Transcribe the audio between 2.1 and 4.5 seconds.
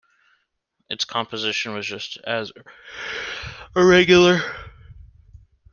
as irregular.